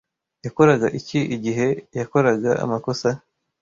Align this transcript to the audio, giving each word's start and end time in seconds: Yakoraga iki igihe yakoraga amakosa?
Yakoraga 0.45 0.87
iki 0.99 1.19
igihe 1.35 1.67
yakoraga 1.97 2.51
amakosa? 2.63 3.09